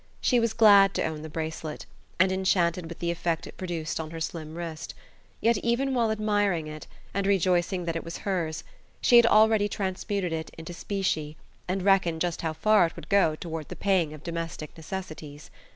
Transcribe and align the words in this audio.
She 0.19 0.39
was 0.39 0.53
glad 0.53 0.95
to 0.95 1.03
own 1.03 1.21
the 1.21 1.29
bracelet, 1.29 1.85
and 2.19 2.31
enchanted 2.31 2.87
with 2.89 2.97
the 2.97 3.11
effect 3.11 3.45
it 3.45 3.55
produced 3.55 3.99
on 3.99 4.09
her 4.09 4.19
slim 4.19 4.55
wrist; 4.55 4.95
yet, 5.41 5.59
even 5.59 5.93
while 5.93 6.09
admiring 6.09 6.65
it, 6.65 6.87
and 7.13 7.27
rejoicing 7.27 7.85
that 7.85 7.95
it 7.95 8.03
was 8.03 8.17
hers, 8.25 8.63
she 8.99 9.17
had 9.17 9.27
already 9.27 9.69
transmuted 9.69 10.33
it 10.33 10.49
into 10.57 10.73
specie, 10.73 11.37
and 11.67 11.83
reckoned 11.83 12.19
just 12.19 12.41
how 12.41 12.53
far 12.53 12.87
it 12.87 12.95
would 12.95 13.09
go 13.09 13.35
toward 13.35 13.69
the 13.69 13.75
paying 13.75 14.11
of 14.11 14.23
domestic 14.23 14.75
necessities. 14.75 15.51